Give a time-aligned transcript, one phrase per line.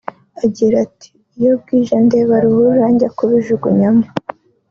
[0.45, 4.05] Agira ati “Iyo bwije ndeba ruhurura njya kubijugunyamo